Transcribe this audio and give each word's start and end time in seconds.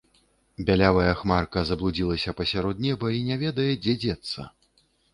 Бялявая 0.69 1.11
хмарка 1.19 1.59
заблудзілася 1.71 2.35
пасярод 2.41 2.83
неба 2.89 3.15
і 3.21 3.23
не 3.31 3.41
ведае, 3.47 3.71
дзе 3.85 3.93
дзецца. 4.05 4.53